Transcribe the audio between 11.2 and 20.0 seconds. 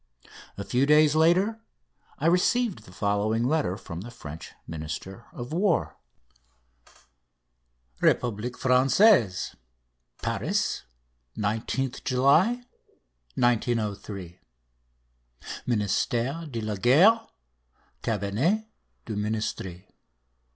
le 19 Juillet 1903. MINISTERE DE LA GUERRE, CABINET DU MINISTRE.